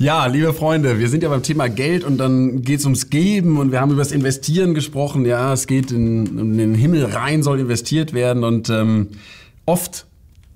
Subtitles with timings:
[0.00, 3.58] Ja, liebe Freunde, wir sind ja beim Thema Geld und dann geht es ums Geben
[3.58, 5.26] und wir haben über das Investieren gesprochen.
[5.26, 9.08] Ja, es geht in, in den Himmel rein, soll investiert werden und ähm,
[9.66, 10.06] oft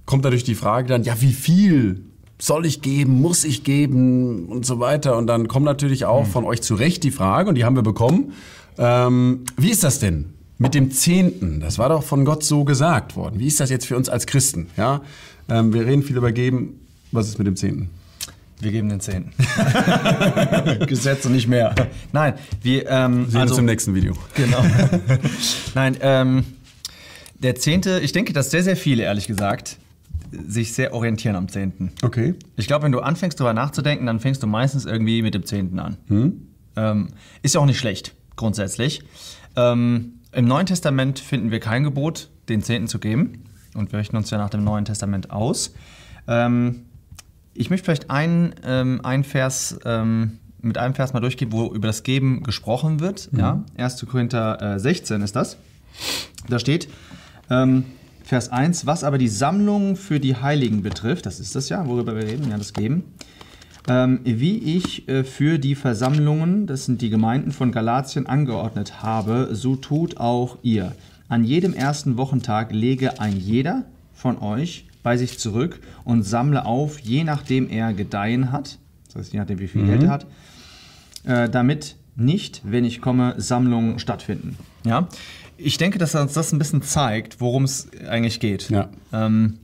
[0.06, 2.04] kommt dadurch die Frage dann, ja, wie viel
[2.38, 5.16] soll ich geben, muss ich geben und so weiter.
[5.16, 7.82] Und dann kommt natürlich auch von euch zu Recht die Frage, und die haben wir
[7.82, 8.34] bekommen,
[8.78, 11.58] ähm, wie ist das denn mit dem Zehnten?
[11.58, 13.40] Das war doch von Gott so gesagt worden.
[13.40, 14.68] Wie ist das jetzt für uns als Christen?
[14.76, 15.02] Ja,
[15.48, 16.78] ähm, wir reden viel über Geben.
[17.10, 17.90] Was ist mit dem Zehnten?
[18.62, 19.32] Wir geben den Zehnten.
[20.86, 21.74] Gesetz und nicht mehr.
[22.12, 24.14] Nein, wir ähm, Sehen uns im nächsten Video.
[24.36, 24.64] Genau.
[25.74, 26.44] Nein, ähm,
[27.40, 29.78] der Zehnte, ich denke, dass sehr, sehr viele, ehrlich gesagt,
[30.46, 31.90] sich sehr orientieren am Zehnten.
[32.02, 32.36] Okay.
[32.56, 35.80] Ich glaube, wenn du anfängst, darüber nachzudenken, dann fängst du meistens irgendwie mit dem Zehnten
[35.80, 35.96] an.
[36.76, 37.08] Ähm,
[37.42, 39.02] ist ja auch nicht schlecht, grundsätzlich.
[39.56, 43.42] Ähm, Im Neuen Testament finden wir kein Gebot, den Zehnten zu geben.
[43.74, 45.74] Und wir richten uns ja nach dem Neuen Testament aus.
[46.28, 46.84] Ähm,
[47.54, 51.88] ich möchte vielleicht einen, ähm, einen Vers ähm, mit einem Vers mal durchgehen, wo über
[51.88, 53.28] das Geben gesprochen wird.
[53.36, 53.64] Ja?
[53.76, 54.06] 1.
[54.06, 55.56] Korinther äh, 16 ist das.
[56.48, 56.88] Da steht,
[57.50, 57.84] ähm,
[58.24, 62.14] Vers 1, was aber die Sammlung für die Heiligen betrifft, das ist das ja, worüber
[62.14, 63.04] wir reden, ja, das Geben,
[63.88, 69.48] ähm, wie ich äh, für die Versammlungen, das sind die Gemeinden von Galatien, angeordnet habe,
[69.52, 70.92] so tut auch ihr.
[71.28, 73.84] An jedem ersten Wochentag lege ein jeder
[74.14, 79.32] von euch bei sich zurück und sammle auf, je nachdem er gedeihen hat, das heißt,
[79.32, 80.26] je nachdem wie viel Geld er hat,
[81.24, 84.56] äh, damit nicht, wenn ich komme, Sammlungen stattfinden.
[84.84, 85.08] Ja,
[85.56, 88.68] ich denke, dass uns das ein bisschen zeigt, worum es eigentlich geht.
[88.70, 88.90] Ja.
[89.12, 89.58] Ähm,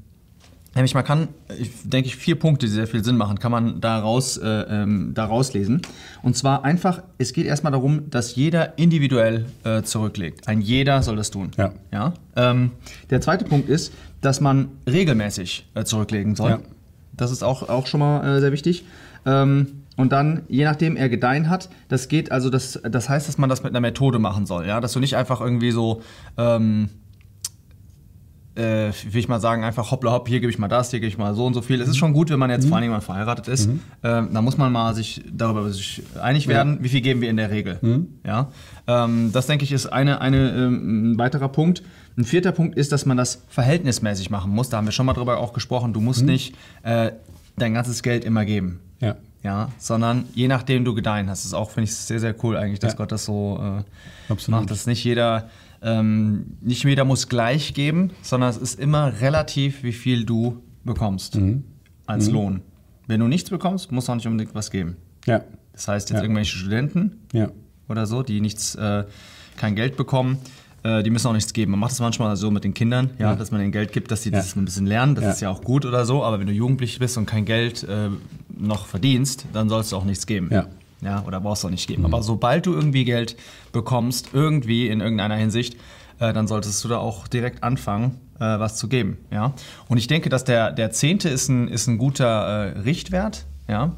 [0.74, 3.80] nämlich man kann, ich denke ich, vier Punkte, die sehr viel Sinn machen, kann man
[3.80, 5.83] daraus, äh, ähm, da rauslesen.
[6.22, 10.48] Und zwar einfach, es geht erstmal darum, dass jeder individuell äh, zurücklegt.
[10.48, 11.50] Ein jeder soll das tun.
[11.56, 11.72] Ja.
[11.92, 12.14] Ja?
[12.36, 12.72] Ähm,
[13.10, 16.50] der zweite Punkt ist, dass man regelmäßig äh, zurücklegen soll.
[16.50, 16.58] Ja.
[17.16, 18.84] Das ist auch, auch schon mal äh, sehr wichtig.
[19.27, 23.36] Ähm, und dann, je nachdem er gedeihen hat, das geht, also das, das heißt, dass
[23.36, 26.03] man das mit einer Methode machen soll, ja, dass du nicht einfach irgendwie so,
[26.36, 26.88] ähm,
[28.58, 31.08] äh, will ich mal sagen, einfach hoppla hopp, hier gebe ich mal das, hier gebe
[31.08, 31.80] ich mal so und so viel.
[31.80, 33.69] Es ist schon gut, wenn man jetzt vor allem jemand verheiratet ist.
[34.02, 37.36] Ähm, da muss man mal sich darüber sich einig werden, wie viel geben wir in
[37.36, 37.78] der Regel.
[38.26, 38.50] Ja?
[38.86, 41.82] Ähm, das denke ich ist eine, eine, ähm, ein weiterer Punkt.
[42.16, 44.68] Ein vierter Punkt ist, dass man das verhältnismäßig machen muss.
[44.70, 45.92] Da haben wir schon mal drüber auch gesprochen.
[45.92, 47.12] Du musst nicht äh,
[47.56, 48.80] dein ganzes Geld immer geben.
[49.00, 49.16] Ja.
[49.44, 51.42] Ja, sondern je nachdem du gedeihen hast.
[51.42, 52.97] Das ist auch, finde ich, sehr, sehr cool eigentlich, dass Ja.
[52.97, 53.60] Gott das so
[54.28, 55.48] äh, macht, dass nicht jeder,
[55.83, 61.37] ähm, nicht jeder muss gleich geben, sondern es ist immer relativ, wie viel du bekommst
[61.37, 61.65] Mhm.
[62.06, 62.62] als Lohn.
[63.06, 64.97] Wenn du nichts bekommst, musst du auch nicht unbedingt was geben.
[65.27, 65.43] Ja.
[65.72, 66.22] Das heißt, jetzt Ja.
[66.22, 67.50] irgendwelche Studenten Ja.
[67.89, 69.05] oder so, die nichts, äh,
[69.56, 70.39] kein Geld bekommen,
[70.83, 71.72] äh, die müssen auch nichts geben.
[71.72, 73.37] Man macht das manchmal so mit den Kindern, ja, Ja.
[73.37, 75.15] dass man ihnen Geld gibt, dass sie das ein bisschen lernen.
[75.15, 76.22] Das ist ja auch gut oder so.
[76.25, 78.09] Aber wenn du jugendlich bist und kein Geld äh,
[78.59, 80.49] noch verdienst, dann sollst du auch nichts geben.
[80.50, 80.66] Ja.
[81.00, 82.04] Ja, oder brauchst du auch nicht geben.
[82.04, 83.36] Aber sobald du irgendwie Geld
[83.72, 85.76] bekommst, irgendwie in irgendeiner Hinsicht,
[86.19, 89.19] äh, dann solltest du da auch direkt anfangen, äh, was zu geben.
[89.31, 89.54] Ja?
[89.88, 93.47] Und ich denke, dass der, der Zehnte ist ein, ist ein guter äh, Richtwert.
[93.69, 93.92] Ja?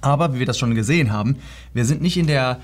[0.00, 1.36] Aber wie wir das schon gesehen haben,
[1.72, 2.60] wir sind nicht in der,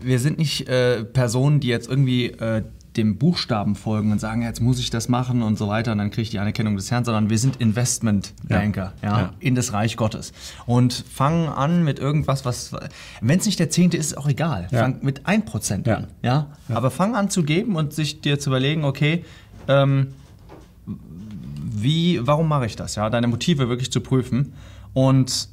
[0.00, 2.62] wir sind nicht äh, Personen, die jetzt irgendwie äh,
[2.96, 6.10] dem Buchstaben folgen und sagen, jetzt muss ich das machen und so weiter und dann
[6.10, 9.18] kriege ich die Anerkennung des Herrn, sondern wir sind Investmentbanker ja.
[9.20, 9.32] Ja.
[9.40, 10.32] in das Reich Gottes
[10.66, 12.72] und fangen an mit irgendwas, was,
[13.20, 14.68] wenn es nicht der Zehnte ist, ist auch egal.
[14.70, 14.80] Ja.
[14.80, 15.96] Fang mit 1% Ja.
[15.96, 16.06] an.
[16.22, 16.48] Ja?
[16.68, 19.24] Aber fang an zu geben und sich dir zu überlegen, okay,
[19.68, 20.08] ähm,
[20.86, 22.94] wie, warum mache ich das?
[22.96, 24.52] Ja, deine Motive wirklich zu prüfen
[24.92, 25.48] und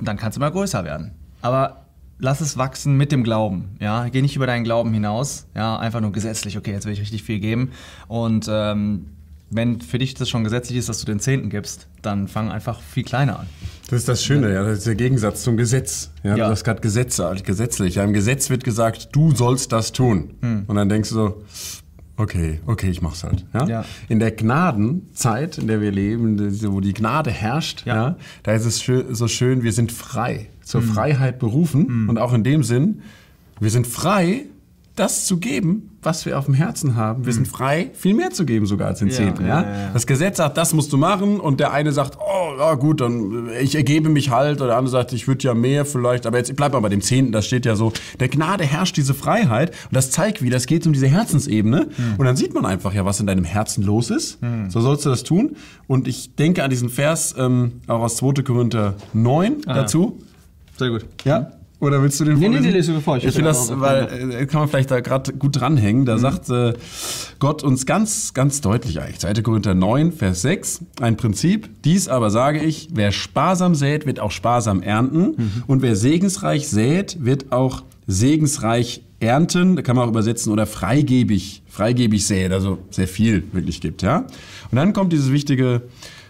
[0.00, 1.12] dann kannst du mal größer werden.
[1.40, 1.83] Aber
[2.24, 3.76] lass es wachsen mit dem Glauben.
[3.80, 5.46] Ja, geh nicht über deinen Glauben hinaus.
[5.54, 6.56] Ja, einfach nur gesetzlich.
[6.56, 7.70] Okay, jetzt will ich richtig viel geben.
[8.08, 9.06] Und ähm,
[9.50, 12.80] wenn für dich das schon gesetzlich ist, dass du den Zehnten gibst, dann fang einfach
[12.80, 13.46] viel kleiner an.
[13.90, 16.10] Das ist das Schöne, ja, das ist der Gegensatz zum Gesetz.
[16.22, 16.46] Ja, Ja.
[16.46, 17.96] Du hast gerade Gesetze, also gesetzlich.
[17.96, 20.34] Ja, Im Gesetz wird gesagt, du sollst das tun.
[20.40, 20.64] Hm.
[20.66, 21.42] Und dann denkst du so,
[22.16, 23.44] okay, okay, ich mach's halt.
[23.52, 23.66] Ja?
[23.66, 23.84] Ja.
[24.08, 26.38] In der Gnadenzeit, in der wir leben,
[26.72, 27.94] wo die Gnade herrscht, ja.
[27.94, 28.16] Ja.
[28.42, 28.78] da ist es
[29.16, 30.88] so schön, wir sind frei, zur Hm.
[30.88, 32.08] Freiheit berufen.
[32.08, 33.02] Und auch in dem Sinn,
[33.60, 34.46] wir sind frei,
[34.96, 37.26] das zu geben, was wir auf dem Herzen haben.
[37.26, 39.44] Wir sind frei, viel mehr zu geben sogar als den Ja, Zehnten.
[39.44, 39.90] Ja, ja, ja.
[39.92, 43.48] Das Gesetz sagt, das musst du machen und der eine sagt, oh, ja gut, dann
[43.48, 46.38] äh, ich ergebe mich halt oder der andere sagt, ich würde ja mehr vielleicht, aber
[46.38, 49.70] jetzt bleib mal bei dem Zehnten, das steht ja so, der Gnade herrscht diese Freiheit
[49.70, 52.14] und das zeigt wie, das geht um diese Herzensebene Hm.
[52.18, 54.38] und dann sieht man einfach ja, was in deinem Herzen los ist,
[54.68, 55.56] so sollst du das tun
[55.88, 58.42] und ich denke an diesen Vers ähm, auch aus 2.
[58.42, 60.20] Korinther 9 Ah, dazu,
[60.78, 61.04] Sehr gut.
[61.24, 61.50] ja,
[61.84, 62.66] Oder willst du den Nee, nee, vorlesen?
[62.66, 63.16] nee, lese du vor.
[63.16, 66.04] Ich Ich, finde das, weil äh, kann man vielleicht da gerade gut dranhängen.
[66.04, 66.72] Da sagt äh,
[67.38, 69.34] Gott uns ganz, ganz deutlich eigentlich, 2.
[69.42, 71.68] Korinther 9, Vers 6, ein Prinzip.
[71.84, 75.62] Dies aber sage ich, wer sparsam sät, wird auch sparsam ernten.
[75.66, 79.76] Und wer segensreich sät, wird auch segensreich ernten.
[79.76, 84.02] Da kann man auch übersetzen oder freigebig, freigebig sät, also sehr viel wirklich gibt.
[84.02, 84.26] Ja?
[84.70, 85.82] Und dann kommt dieses wichtige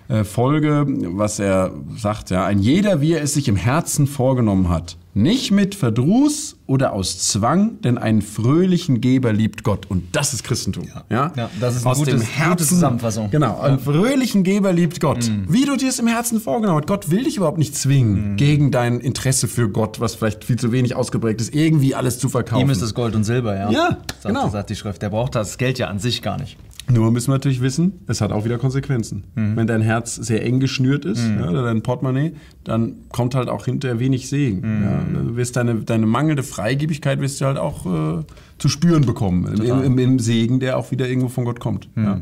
[0.09, 4.69] äh, Folge, was er sagt, ja, ein jeder, wie er es sich im Herzen vorgenommen
[4.69, 4.97] hat.
[5.17, 9.87] Nicht mit Verdruß oder aus Zwang, denn einen fröhlichen Geber liebt Gott.
[9.89, 10.89] Und das ist Christentum.
[11.09, 12.67] Ja, Ja, das ist aus gute- dem gute Herzen.
[12.67, 13.31] Zusammenfassung.
[13.31, 15.31] Genau, einen fröhlichen Geber liebt Gott.
[15.49, 16.89] Wie du dir es im Herzen vorgenommen hast.
[16.89, 20.73] Gott will dich überhaupt nicht zwingen, gegen dein Interesse für Gott, was vielleicht viel zu
[20.73, 22.63] wenig ausgeprägt ist, irgendwie alles zu verkaufen.
[22.63, 23.71] Ihm ist es Gold und Silber, ja.
[23.71, 24.49] Ja, sagt, genau.
[24.49, 25.01] sagt die Schrift.
[25.01, 26.57] Der braucht das Geld ja an sich gar nicht.
[26.91, 29.25] Nur müssen wir natürlich wissen, es hat auch wieder Konsequenzen.
[29.35, 33.65] Wenn dein Herz sehr eng geschnürt ist, ja, oder dein Portemonnaie, dann kommt halt auch
[33.65, 34.83] hinterher wenig Segen.
[34.83, 38.25] Ja, du wirst deine, deine mangelnde Freigebigkeit wirst du halt auch äh,
[38.59, 39.47] zu spüren bekommen.
[39.47, 41.89] Im, im, Im Segen, der auch wieder irgendwo von Gott kommt.
[41.97, 42.21] Ja.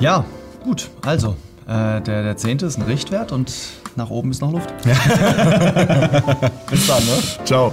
[0.00, 0.24] Ja,
[0.64, 0.90] gut.
[1.02, 1.36] Also,
[1.66, 3.52] äh, der, der Zehnte ist ein Richtwert und
[3.96, 4.72] nach oben ist noch Luft.
[6.70, 7.18] Bis dann, ne?
[7.44, 7.72] Ciao.